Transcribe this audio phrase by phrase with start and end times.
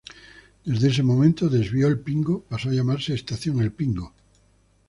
[0.65, 4.15] Desde ese momento, "Desvío El Pingo" pasó a llamarse "Estación El Pingo".